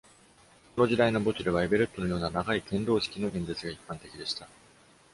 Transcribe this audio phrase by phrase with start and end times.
[0.75, 4.47] この時代の墓地では、エベレットのような長い献堂式の演説が一般的でした。